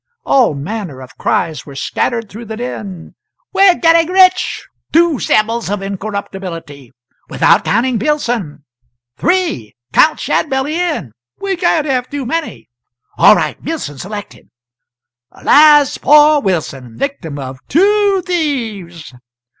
All 0.25 0.55
manner 0.55 0.99
of 0.99 1.15
cries 1.19 1.63
were 1.67 1.75
scattered 1.75 2.27
through 2.27 2.45
the 2.45 2.57
din: 2.57 3.13
"We're 3.53 3.75
getting 3.75 4.07
rich 4.07 4.67
two 4.91 5.19
Symbols 5.19 5.69
of 5.69 5.83
Incorruptibility! 5.83 6.91
without 7.29 7.63
counting 7.63 7.99
Billson!" 7.99 8.63
"Three! 9.19 9.75
count 9.93 10.19
Shadbelly 10.19 10.73
in 10.73 11.11
we 11.39 11.55
can't 11.55 11.85
have 11.85 12.09
too 12.09 12.25
many!" 12.25 12.67
"All 13.19 13.35
right 13.35 13.63
Billson's 13.63 14.03
elected!" 14.03 14.49
"Alas, 15.31 15.99
poor 15.99 16.41
Wilson! 16.41 16.97
victim 16.97 17.37
of 17.37 17.59
two 17.67 18.23
thieves!" 18.25 19.13